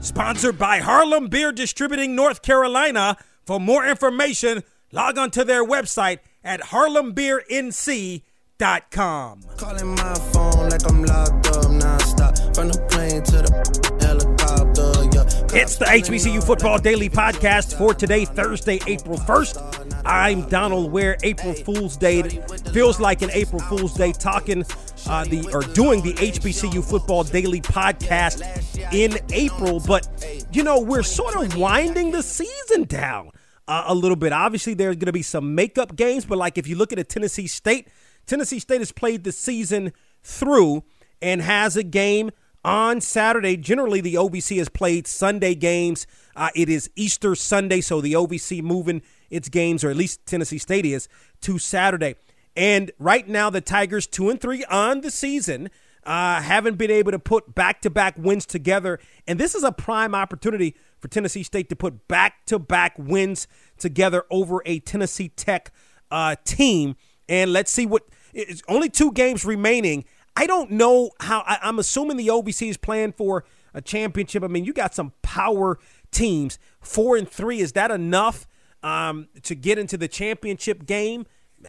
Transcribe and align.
Sponsored 0.00 0.58
by 0.58 0.78
Harlem 0.78 1.28
Beer 1.28 1.52
Distributing 1.52 2.16
North 2.16 2.40
Carolina. 2.40 3.18
For 3.44 3.60
more 3.60 3.86
information, 3.86 4.62
log 4.92 5.18
on 5.18 5.30
to 5.32 5.44
their 5.44 5.62
website 5.64 6.20
at 6.42 6.62
harlembeernc.com. 6.62 9.42
Calling 9.58 9.94
my 9.94 10.14
phone 10.32 10.70
like 10.70 10.88
I'm 10.88 11.04
locked 11.04 11.48
up 11.48 11.66
nonstop. 11.66 12.54
From 12.54 12.68
the 12.68 12.78
plane 12.90 13.22
to 13.24 13.42
the 13.42 13.50
helicopter. 14.00 14.69
It's 15.20 15.76
the 15.76 15.84
HBCU 15.84 16.42
Football 16.42 16.78
Daily 16.78 17.10
Podcast 17.10 17.76
for 17.76 17.92
today, 17.92 18.24
Thursday, 18.24 18.80
April 18.86 19.18
1st. 19.18 20.02
I'm 20.06 20.48
Donald 20.48 20.90
Ware. 20.90 21.18
April 21.22 21.52
Fool's 21.52 21.98
Day 21.98 22.22
feels 22.72 22.98
like 22.98 23.20
an 23.20 23.30
April 23.32 23.60
Fool's 23.60 23.92
Day 23.92 24.12
talking 24.12 24.64
uh, 25.06 25.24
the 25.24 25.46
or 25.52 25.60
doing 25.74 26.00
the 26.00 26.14
HBCU 26.14 26.82
Football 26.82 27.24
Daily 27.24 27.60
Podcast 27.60 28.40
in 28.94 29.18
April, 29.30 29.78
but 29.80 30.08
you 30.52 30.62
know 30.62 30.80
we're 30.80 31.02
sort 31.02 31.36
of 31.36 31.54
winding 31.54 32.12
the 32.12 32.22
season 32.22 32.84
down 32.84 33.30
uh, 33.68 33.84
a 33.88 33.94
little 33.94 34.16
bit. 34.16 34.32
Obviously, 34.32 34.72
there's 34.72 34.96
going 34.96 35.06
to 35.06 35.12
be 35.12 35.22
some 35.22 35.54
makeup 35.54 35.96
games, 35.96 36.24
but 36.24 36.38
like 36.38 36.56
if 36.56 36.66
you 36.66 36.76
look 36.76 36.92
at 36.94 36.98
a 36.98 37.04
Tennessee 37.04 37.46
State, 37.46 37.88
Tennessee 38.24 38.58
State 38.58 38.80
has 38.80 38.90
played 38.90 39.24
the 39.24 39.32
season 39.32 39.92
through 40.22 40.82
and 41.20 41.42
has 41.42 41.76
a 41.76 41.82
game 41.82 42.30
on 42.64 43.00
Saturday. 43.00 43.56
Generally, 43.56 44.02
the 44.02 44.14
OVC 44.14 44.58
has 44.58 44.68
played 44.68 45.06
Sunday 45.06 45.54
games. 45.54 46.06
Uh, 46.36 46.50
it 46.54 46.68
is 46.68 46.90
Easter 46.96 47.34
Sunday, 47.34 47.80
so 47.80 48.00
the 48.00 48.12
OVC 48.12 48.62
moving 48.62 49.02
its 49.30 49.48
games, 49.48 49.84
or 49.84 49.90
at 49.90 49.96
least 49.96 50.24
Tennessee 50.26 50.58
State 50.58 50.84
is, 50.84 51.08
to 51.42 51.58
Saturday. 51.58 52.16
And 52.56 52.90
right 52.98 53.26
now, 53.28 53.50
the 53.50 53.60
Tigers 53.60 54.06
two 54.06 54.30
and 54.30 54.40
three 54.40 54.64
on 54.64 55.00
the 55.00 55.10
season. 55.10 55.70
Uh, 56.02 56.40
haven't 56.40 56.76
been 56.76 56.90
able 56.90 57.12
to 57.12 57.18
put 57.18 57.54
back 57.54 57.82
to 57.82 57.90
back 57.90 58.16
wins 58.16 58.46
together. 58.46 58.98
And 59.26 59.38
this 59.38 59.54
is 59.54 59.62
a 59.62 59.70
prime 59.70 60.14
opportunity 60.14 60.74
for 60.98 61.08
Tennessee 61.08 61.42
State 61.42 61.68
to 61.68 61.76
put 61.76 62.08
back 62.08 62.46
to 62.46 62.58
back 62.58 62.94
wins 62.96 63.46
together 63.76 64.24
over 64.30 64.62
a 64.64 64.80
Tennessee 64.80 65.28
Tech 65.28 65.70
uh, 66.10 66.36
team. 66.44 66.96
And 67.28 67.52
let's 67.52 67.70
see 67.70 67.84
what 67.84 68.04
it's 68.32 68.62
only 68.66 68.88
two 68.88 69.12
games 69.12 69.44
remaining. 69.44 70.04
I 70.36 70.46
don't 70.46 70.70
know 70.72 71.10
how. 71.20 71.40
I, 71.46 71.58
I'm 71.62 71.78
assuming 71.78 72.16
the 72.16 72.28
OVC 72.28 72.68
is 72.68 72.76
playing 72.76 73.12
for 73.12 73.44
a 73.74 73.80
championship. 73.80 74.42
I 74.42 74.48
mean, 74.48 74.64
you 74.64 74.72
got 74.72 74.94
some 74.94 75.12
power 75.22 75.78
teams. 76.10 76.58
Four 76.80 77.16
and 77.16 77.28
three 77.28 77.60
is 77.60 77.72
that 77.72 77.90
enough 77.90 78.46
um, 78.82 79.28
to 79.42 79.54
get 79.54 79.78
into 79.78 79.96
the 79.96 80.08
championship 80.08 80.86
game? 80.86 81.26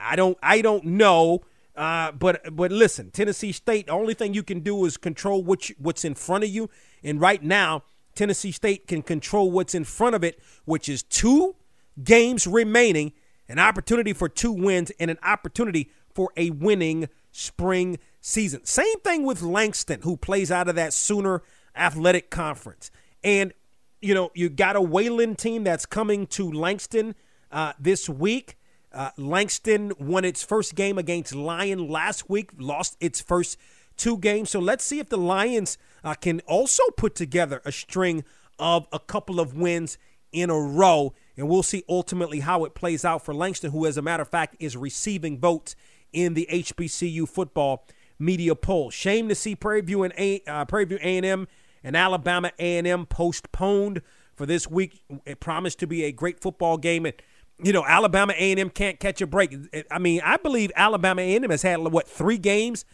I 0.00 0.16
don't. 0.16 0.38
I 0.42 0.60
don't 0.60 0.84
know. 0.84 1.42
Uh, 1.74 2.12
but 2.12 2.54
but 2.54 2.70
listen, 2.70 3.10
Tennessee 3.10 3.52
State. 3.52 3.86
The 3.86 3.92
only 3.92 4.14
thing 4.14 4.34
you 4.34 4.42
can 4.42 4.60
do 4.60 4.84
is 4.84 4.96
control 4.96 5.42
which 5.42 5.74
what's 5.78 6.04
in 6.04 6.14
front 6.14 6.44
of 6.44 6.50
you. 6.50 6.68
And 7.02 7.20
right 7.20 7.42
now, 7.42 7.82
Tennessee 8.14 8.52
State 8.52 8.86
can 8.86 9.02
control 9.02 9.50
what's 9.50 9.74
in 9.74 9.84
front 9.84 10.14
of 10.14 10.22
it, 10.22 10.40
which 10.64 10.88
is 10.88 11.02
two 11.02 11.56
games 12.02 12.46
remaining, 12.46 13.12
an 13.48 13.58
opportunity 13.58 14.12
for 14.12 14.28
two 14.28 14.52
wins, 14.52 14.92
and 15.00 15.10
an 15.10 15.18
opportunity 15.22 15.90
for 16.14 16.30
a 16.36 16.50
winning 16.50 17.08
spring 17.32 17.98
season. 18.20 18.64
Same 18.64 19.00
thing 19.00 19.24
with 19.24 19.42
Langston, 19.42 20.02
who 20.02 20.16
plays 20.16 20.50
out 20.50 20.68
of 20.68 20.76
that 20.76 20.92
Sooner 20.92 21.42
Athletic 21.74 22.30
Conference. 22.30 22.90
And, 23.24 23.52
you 24.00 24.14
know, 24.14 24.30
you 24.34 24.48
got 24.48 24.76
a 24.76 24.80
Wayland 24.80 25.38
team 25.38 25.64
that's 25.64 25.86
coming 25.86 26.26
to 26.28 26.50
Langston 26.50 27.14
uh, 27.50 27.72
this 27.80 28.08
week. 28.08 28.56
Uh, 28.92 29.10
Langston 29.16 29.92
won 29.98 30.24
its 30.24 30.44
first 30.44 30.74
game 30.74 30.98
against 30.98 31.34
Lyon 31.34 31.88
last 31.88 32.28
week, 32.28 32.50
lost 32.58 32.96
its 33.00 33.20
first 33.20 33.56
two 33.96 34.18
games. 34.18 34.50
So 34.50 34.60
let's 34.60 34.84
see 34.84 34.98
if 34.98 35.08
the 35.08 35.16
Lions 35.16 35.78
uh, 36.04 36.14
can 36.14 36.40
also 36.40 36.82
put 36.96 37.14
together 37.14 37.62
a 37.64 37.72
string 37.72 38.24
of 38.58 38.86
a 38.92 38.98
couple 38.98 39.40
of 39.40 39.56
wins 39.56 39.96
in 40.30 40.50
a 40.50 40.60
row. 40.60 41.14
And 41.36 41.48
we'll 41.48 41.62
see 41.62 41.84
ultimately 41.88 42.40
how 42.40 42.64
it 42.64 42.74
plays 42.74 43.04
out 43.04 43.24
for 43.24 43.32
Langston, 43.32 43.70
who, 43.70 43.86
as 43.86 43.96
a 43.96 44.02
matter 44.02 44.22
of 44.22 44.28
fact, 44.28 44.56
is 44.60 44.76
receiving 44.76 45.38
votes 45.38 45.74
in 46.12 46.34
the 46.34 46.48
HBCU 46.50 47.28
football 47.28 47.86
media 48.18 48.54
poll. 48.54 48.90
Shame 48.90 49.28
to 49.28 49.34
see 49.34 49.54
Prairie 49.54 49.80
View 49.80 50.02
and 50.02 50.14
A, 50.16 50.42
uh, 50.46 50.64
Prairie 50.64 50.84
View 50.84 50.98
A&M 51.00 51.48
and 51.84 51.96
Alabama 51.96 52.52
A&M 52.58 53.06
postponed 53.06 54.02
for 54.34 54.46
this 54.46 54.68
week. 54.68 55.02
It 55.26 55.40
promised 55.40 55.78
to 55.80 55.86
be 55.86 56.04
a 56.04 56.12
great 56.12 56.40
football 56.40 56.78
game, 56.78 57.06
and 57.06 57.14
you 57.62 57.72
know 57.72 57.84
Alabama 57.84 58.32
A&M 58.36 58.70
can't 58.70 59.00
catch 59.00 59.20
a 59.20 59.26
break. 59.26 59.54
I 59.90 59.98
mean, 59.98 60.20
I 60.24 60.36
believe 60.36 60.70
Alabama 60.76 61.22
A&M 61.22 61.50
has 61.50 61.62
had 61.62 61.78
what 61.78 62.08
three 62.08 62.38
games 62.38 62.84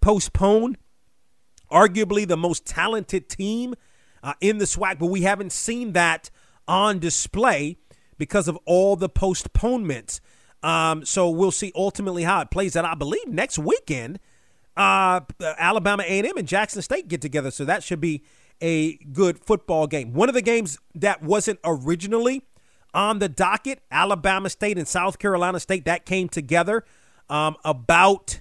postponed. 0.00 0.78
Arguably 1.70 2.26
the 2.26 2.36
most 2.36 2.64
talented 2.64 3.28
team 3.28 3.74
uh, 4.22 4.32
in 4.40 4.56
the 4.56 4.64
SWAC, 4.64 4.98
but 4.98 5.06
we 5.06 5.22
haven't 5.22 5.52
seen 5.52 5.92
that 5.92 6.30
on 6.66 6.98
display 6.98 7.76
because 8.16 8.48
of 8.48 8.58
all 8.64 8.96
the 8.96 9.08
postponements. 9.08 10.20
Um, 10.62 11.04
so 11.04 11.30
we'll 11.30 11.52
see 11.52 11.72
ultimately 11.74 12.24
how 12.24 12.40
it 12.40 12.50
plays 12.50 12.76
out. 12.76 12.84
I 12.84 12.94
believe 12.94 13.28
next 13.28 13.58
weekend, 13.58 14.18
uh, 14.76 15.20
Alabama 15.40 16.02
A&M 16.06 16.36
and 16.36 16.48
Jackson 16.48 16.82
State 16.82 17.08
get 17.08 17.20
together, 17.20 17.50
so 17.50 17.64
that 17.64 17.82
should 17.82 18.00
be 18.00 18.22
a 18.60 18.96
good 18.96 19.38
football 19.38 19.86
game. 19.86 20.12
One 20.12 20.28
of 20.28 20.34
the 20.34 20.42
games 20.42 20.78
that 20.94 21.22
wasn't 21.22 21.60
originally 21.64 22.42
on 22.94 23.18
the 23.18 23.28
docket, 23.28 23.80
Alabama 23.90 24.50
State 24.50 24.78
and 24.78 24.88
South 24.88 25.18
Carolina 25.18 25.60
State, 25.60 25.84
that 25.84 26.04
came 26.04 26.28
together 26.28 26.84
um, 27.28 27.56
about 27.64 28.40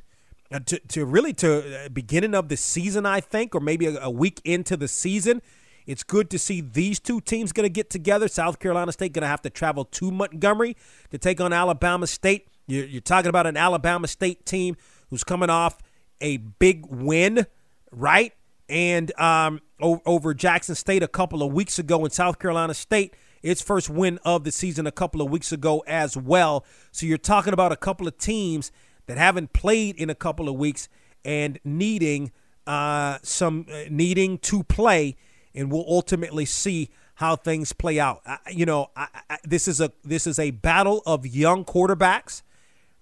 uh, 0.52 0.60
to, 0.60 0.80
to 0.80 1.06
really 1.06 1.34
to 1.34 1.86
uh, 1.86 1.90
beginning 1.90 2.34
of 2.34 2.50
the 2.50 2.58
season, 2.58 3.06
I 3.06 3.20
think, 3.20 3.54
or 3.54 3.60
maybe 3.60 3.86
a, 3.88 4.04
a 4.04 4.10
week 4.10 4.42
into 4.46 4.78
the 4.78 4.88
season. 4.88 5.42
It's 5.88 6.04
good 6.04 6.30
to 6.32 6.38
see 6.38 6.60
these 6.62 7.00
two 7.00 7.22
teams 7.22 7.54
going 7.54 7.64
to 7.64 7.70
get 7.70 7.90
together. 7.90 8.28
South 8.28 8.60
Carolina 8.60 8.92
State 8.92 9.14
going 9.14 9.22
to 9.22 9.28
have 9.28 9.42
to 9.44 9.50
travel 9.50 9.86
to 9.86 10.12
Montgomery 10.12 10.76
to 11.12 11.18
take 11.18 11.40
on 11.42 11.54
Alabama 11.54 12.06
State. 12.06 12.50
You're, 12.68 12.86
you're 12.86 13.02
talking 13.02 13.30
about 13.30 13.48
an 13.48 13.56
Alabama 13.56 14.08
State 14.08 14.46
team 14.46 14.76
who's 15.10 15.24
coming 15.24 15.50
off 15.50 15.78
a 16.20 16.38
big 16.38 16.86
win, 16.88 17.48
right? 17.92 18.34
And 18.68 19.18
um, 19.18 19.62
over 19.80 20.34
Jackson 20.34 20.76
State 20.76 21.04
a 21.04 21.08
couple 21.08 21.42
of 21.42 21.54
weeks 21.54 21.80
ago 21.80 22.04
in 22.04 22.12
South 22.12 22.38
Carolina 22.38 22.74
State, 22.74 23.16
its 23.42 23.62
first 23.62 23.90
win 23.90 24.20
of 24.26 24.44
the 24.44 24.52
season 24.52 24.88
a 24.88 24.92
couple 24.92 25.22
of 25.22 25.32
weeks 25.32 25.54
ago 25.54 25.84
as 25.88 26.18
well. 26.18 26.66
So 26.92 27.06
you're 27.06 27.18
talking 27.18 27.54
about 27.54 27.72
a 27.72 27.78
couple 27.78 28.08
of 28.08 28.18
teams 28.18 28.74
that 29.06 29.18
haven't 29.18 29.54
played 29.54 29.96
in 29.96 30.10
a 30.10 30.16
couple 30.16 30.50
of 30.50 30.56
weeks 30.56 30.90
and 31.24 31.60
needing 31.64 32.32
uh, 32.66 33.20
some 33.24 33.66
uh, 33.72 33.84
needing 33.90 34.38
to 34.40 34.64
play 34.64 35.16
and 35.54 35.72
we'll 35.72 35.86
ultimately 35.88 36.46
see 36.46 36.90
how 37.16 37.36
things 37.36 37.74
play 37.74 38.00
out. 38.00 38.22
I, 38.26 38.38
you 38.52 38.66
know, 38.66 38.92
I, 38.96 39.08
I, 39.30 39.38
this 39.44 39.68
is 39.68 39.82
a 39.82 39.92
this 40.04 40.28
is 40.28 40.38
a 40.38 40.52
battle 40.52 41.02
of 41.06 41.26
young 41.26 41.66
quarterbacks, 41.66 42.44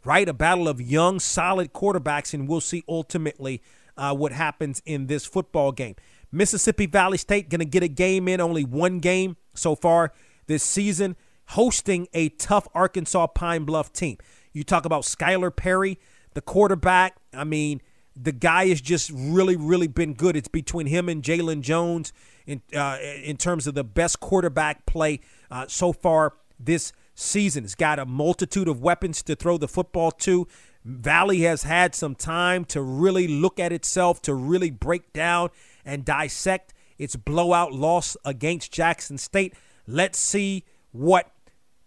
right? 0.04 0.28
A 0.28 0.34
battle 0.34 0.68
of 0.68 0.82
young, 0.82 1.20
solid 1.20 1.74
quarterbacks, 1.74 2.34
and 2.34 2.48
we'll 2.48 2.62
see 2.62 2.84
ultimately 2.88 3.62
uh, 3.98 4.14
what 4.14 4.32
happens 4.32 4.82
in 4.86 5.08
this 5.08 5.26
football 5.26 5.72
game. 5.72 5.96
Mississippi 6.32 6.86
Valley 6.86 7.18
State 7.18 7.50
going 7.50 7.60
to 7.60 7.66
get 7.66 7.84
a 7.84 7.88
game 7.88 8.28
in, 8.28 8.42
only 8.42 8.64
one 8.64 9.00
game 9.00 9.38
so 9.54 9.76
far 9.76 10.12
this 10.48 10.64
season, 10.64 11.16
hosting 11.50 12.08
a 12.14 12.30
tough 12.30 12.68
Arkansas 12.74 13.28
Pine 13.28 13.64
Bluff 13.64 13.92
team. 13.94 14.18
You 14.54 14.64
talk 14.64 14.86
about 14.86 15.04
Skyler 15.04 15.54
Perry, 15.54 16.00
the 16.34 16.42
quarterback. 16.42 17.18
I 17.34 17.44
mean, 17.44 17.82
the 18.16 18.32
guy 18.32 18.68
has 18.68 18.82
just 18.82 19.12
really, 19.14 19.56
really 19.56 19.88
been 19.88 20.14
good. 20.14 20.36
It's 20.36 20.48
between 20.48 20.88
him 20.88 21.10
and 21.10 21.22
Jalon 21.22 21.62
Jones 21.62 22.14
in 22.46 22.62
uh, 22.76 22.98
in 23.24 23.38
terms 23.38 23.68
of 23.68 23.74
the 23.74 23.84
best 23.84 24.20
quarterback 24.20 24.86
play 24.86 25.20
uh, 25.52 25.66
so 25.68 25.92
far 25.92 26.34
this 26.60 26.94
season. 27.14 27.64
He's 27.64 27.76
got 27.76 28.00
a 28.00 28.06
multitude 28.06 28.68
of 28.68 28.82
weapons 28.82 29.22
to 29.24 29.36
throw 29.36 29.58
the 29.58 29.68
football 29.68 30.12
to. 30.12 30.48
Valley 30.84 31.42
has 31.42 31.64
had 31.64 31.96
some 31.96 32.14
time 32.16 32.64
to 32.66 32.82
really 32.82 33.28
look 33.28 33.60
at 33.60 33.72
itself, 33.72 34.22
to 34.24 34.34
really 34.34 34.70
break 34.70 35.12
down 35.14 35.50
and 35.84 36.06
dissect 36.06 36.74
its 36.98 37.16
blowout 37.16 37.74
loss 37.74 38.16
against 38.24 38.72
Jackson 38.72 39.18
State. 39.18 39.56
Let's 39.88 40.20
see 40.20 40.64
what 40.92 41.32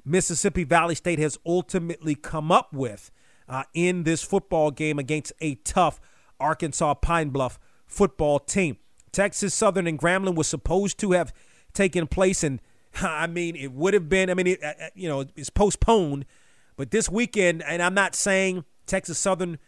Mississippi 0.05 0.65
Valley 0.65 0.95
State 0.95 1.19
has 1.21 1.39
ultimately 1.47 2.15
come 2.15 2.51
up 2.51 2.73
with 2.73 3.11
uh, 3.49 3.65
in 3.73 4.03
this 4.03 4.23
football 4.23 4.71
game 4.71 4.99
against 4.99 5.33
a 5.41 5.55
tough 5.57 6.01
Arkansas 6.41 6.95
Pine 6.95 7.31
Bluff 7.31 7.59
football 7.87 8.39
team. 8.39 8.77
Texas 9.13 9.55
Southern 9.55 9.87
and 9.87 9.99
Grambling 9.99 10.35
was 10.35 10.47
supposed 10.47 10.99
to 10.99 11.13
have 11.13 11.33
taken 11.73 12.07
place, 12.07 12.45
and 12.45 12.61
I 13.03 13.27
mean, 13.27 13.57
it 13.57 13.73
would 13.73 13.95
have 13.95 14.09
been. 14.09 14.31
I 14.31 14.35
mean, 14.35 14.49
it, 14.49 14.63
uh, 14.63 14.69
uh, 14.81 14.89
you 14.95 15.09
know, 15.09 15.25
it's 15.37 15.51
postponed, 15.51 16.25
but 16.77 16.91
this 16.91 17.09
weekend, 17.09 17.63
and 17.63 17.83
I'm 17.83 17.95
not 17.95 18.15
saying 18.15 18.65
Texas 18.87 19.19
Southern 19.19 19.59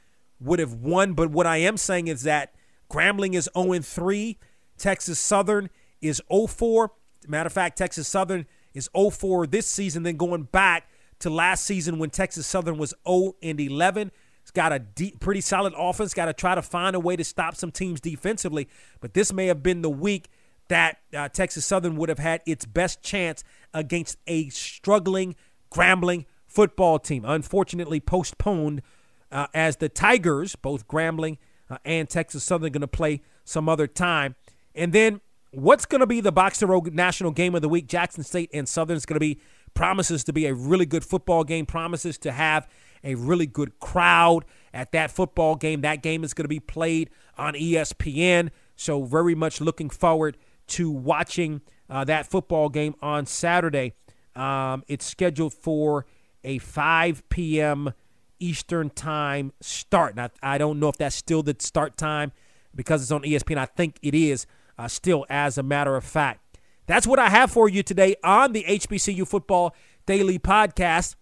would 0.41 0.59
have 0.59 0.75
won, 0.75 1.15
but 1.15 1.31
what 1.31 1.47
I 1.47 1.59
am 1.59 1.77
saying 1.77 2.09
is 2.09 2.23
that 2.23 2.55
Grambling 2.91 3.35
is 3.35 3.49
0 3.57 3.81
3, 3.81 4.39
Texas 4.79 5.19
Southern 5.19 5.71
is 6.01 6.23
0 6.31 6.47
4. 6.47 6.91
Matter 7.29 7.47
of 7.47 7.53
fact, 7.53 7.79
Texas 7.79 8.09
Southern 8.09 8.47
is 8.75 8.89
0 8.97 9.11
4 9.11 9.47
this 9.47 9.67
season, 9.67 10.03
then 10.03 10.17
going 10.17 10.45
back 10.45 10.89
to 11.21 11.31
last 11.31 11.65
season 11.65 11.99
when 11.99 12.11
Texas 12.11 12.47
Southern 12.47 12.79
was 12.79 12.95
0 13.07 13.37
and 13.43 13.61
11. 13.61 14.11
It's 14.51 14.57
got 14.57 14.73
a 14.73 14.81
deep, 14.81 15.21
pretty 15.21 15.43
solid 15.43 15.75
offense. 15.77 16.13
Got 16.13 16.25
to 16.25 16.33
try 16.33 16.57
to 16.57 16.63
find 16.63 16.97
a 16.97 17.01
way 17.01 17.15
to 17.15 17.23
stop 17.23 17.55
some 17.55 17.71
teams 17.71 18.01
defensively. 18.01 18.69
But 19.01 19.15
this 19.15 19.33
may 19.33 19.47
have 19.47 19.63
been 19.63 19.83
the 19.83 19.91
week 19.91 20.29
that 20.67 20.99
uh, 21.17 21.29
Texas 21.29 21.65
Southern 21.65 21.95
would 21.95 22.09
have 22.09 22.19
had 22.19 22.43
its 22.47 22.65
best 22.65 23.01
chance 23.01 23.45
against 23.73 24.19
a 24.27 24.49
struggling, 24.49 25.37
Grambling 25.73 26.25
football 26.49 26.99
team. 26.99 27.25
Unfortunately, 27.25 28.01
postponed 28.01 28.83
uh, 29.31 29.47
as 29.55 29.77
the 29.77 29.89
Tigers, 29.89 30.57
both 30.57 30.89
Grambling 30.89 31.39
uh, 31.71 31.79
and 31.85 32.11
Texas 32.11 32.43
Southern, 32.43 32.73
going 32.73 32.81
to 32.81 32.89
play 32.89 33.23
some 33.45 33.69
other 33.69 33.87
time. 33.87 34.35
And 34.75 34.93
then 34.93 35.21
what's 35.53 35.87
going 35.87 36.01
to 36.01 36.09
be 36.09 36.21
the 36.21 36.33
Box 36.33 36.59
to 36.59 36.67
Row 36.67 36.81
National 36.91 37.31
Game 37.31 37.55
of 37.55 37.63
the 37.63 37.69
Week? 37.69 37.87
Jackson 37.87 38.25
State 38.25 38.51
and 38.53 38.69
Southern 38.69 38.97
is 38.97 39.07
going 39.07 39.15
to 39.15 39.21
be 39.21 39.41
promises 39.75 40.25
to 40.25 40.33
be 40.33 40.47
a 40.47 40.55
really 40.55 40.87
good 40.87 41.05
football 41.05 41.45
game. 41.45 41.67
Promises 41.67 42.19
to 42.19 42.33
have 42.33 42.67
a 43.03 43.15
really 43.15 43.47
good 43.47 43.79
crowd 43.81 44.45
at 44.73 44.93
that 44.93 45.11
football 45.11 45.57
game. 45.57 45.81
That 45.81 46.03
game 46.03 46.25
is 46.25 46.35
going 46.35 46.45
to 46.45 46.49
be 46.49 46.61
played 46.61 47.11
on 47.37 47.55
ESPN. 47.55 48.51
So 48.77 49.05
very 49.05 49.35
much 49.35 49.61
looking 49.61 49.91
forward 49.91 50.37
to 50.69 50.91
watching 50.91 51.61
uh, 51.89 52.05
that 52.05 52.27
football 52.27 52.69
game 52.69 52.95
on 53.03 53.27
Saturday. 53.27 53.95
Um, 54.37 54.85
it's 54.89 55.05
scheduled 55.05 55.53
for 55.55 56.07
a 56.45 56.59
5 56.59 57.29
p.m. 57.29 57.93
Eastern 58.39 58.91
time 58.91 59.53
start. 59.61 60.17
Now, 60.17 60.31
I 60.43 60.59
don't 60.59 60.79
know 60.79 60.89
if 60.89 60.97
that's 60.97 61.17
still 61.17 61.43
the 61.43 61.57
start 61.59 61.97
time 61.97 62.33
because 62.75 63.03
it's 63.03 63.11
on 63.11 63.23
ESPN. 63.23 63.59
I 63.59 63.67
think 63.67 63.99
it 64.03 64.15
is 64.15 64.47
uh, 64.79 64.89
still, 64.89 65.27
as 65.29 65.59
a 65.59 65.63
matter 65.63 65.97
of 65.97 66.05
fact. 66.05 66.59
That's 66.87 67.07
what 67.07 67.19
I 67.19 67.29
have 67.29 67.51
for 67.51 67.69
you 67.69 67.83
today 67.83 68.17
on 68.25 68.53
the 68.53 68.65
HBCU 68.65 69.27
Football 69.29 69.75
Daily 70.07 70.39
Podcast. 70.39 71.15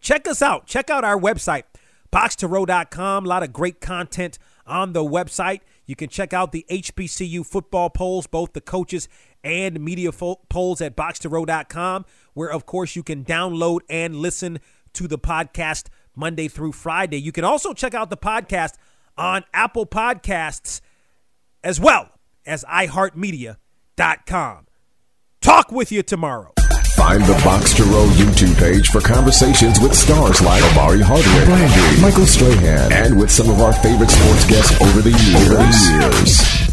Check 0.00 0.26
us 0.26 0.42
out. 0.42 0.66
Check 0.66 0.90
out 0.90 1.04
our 1.04 1.18
website, 1.18 1.64
boxtorow.com. 2.12 3.24
A 3.24 3.28
lot 3.28 3.42
of 3.42 3.52
great 3.52 3.80
content 3.80 4.38
on 4.66 4.92
the 4.92 5.04
website. 5.04 5.60
You 5.86 5.96
can 5.96 6.08
check 6.08 6.32
out 6.32 6.52
the 6.52 6.64
HBCU 6.70 7.44
football 7.44 7.90
polls, 7.90 8.26
both 8.26 8.52
the 8.52 8.60
coaches 8.60 9.08
and 9.44 9.80
media 9.80 10.12
fo- 10.12 10.40
polls 10.48 10.80
at 10.80 10.96
boxtorow.com, 10.96 12.04
where, 12.34 12.50
of 12.50 12.66
course, 12.66 12.96
you 12.96 13.02
can 13.02 13.24
download 13.24 13.80
and 13.88 14.16
listen 14.16 14.60
to 14.94 15.08
the 15.08 15.18
podcast 15.18 15.88
Monday 16.14 16.48
through 16.48 16.72
Friday. 16.72 17.20
You 17.20 17.32
can 17.32 17.44
also 17.44 17.72
check 17.72 17.94
out 17.94 18.10
the 18.10 18.16
podcast 18.16 18.74
on 19.16 19.44
Apple 19.52 19.86
Podcasts 19.86 20.80
as 21.64 21.80
well 21.80 22.08
as 22.46 22.64
iHeartMedia.com. 22.64 24.66
Talk 25.40 25.72
with 25.72 25.92
you 25.92 26.02
tomorrow. 26.02 26.52
Find 26.96 27.24
the 27.24 27.32
Box 27.44 27.72
to 27.74 27.84
Row 27.84 28.06
YouTube 28.10 28.56
page 28.58 28.88
for 28.88 29.00
conversations 29.00 29.80
with 29.80 29.94
stars 29.94 30.42
like 30.42 30.62
Omari 30.72 31.00
Hardwick, 31.00 31.44
Brandy, 31.46 32.02
Michael 32.02 32.26
Strahan, 32.26 32.92
and 32.92 33.18
with 33.18 33.30
some 33.30 33.48
of 33.48 33.60
our 33.60 33.72
favorite 33.72 34.10
sports 34.10 34.46
guests 34.46 34.80
over 34.80 35.00
the 35.00 35.10
years. 35.10 35.50
Over 35.50 35.56
the 35.56 36.18
years. 36.20 36.71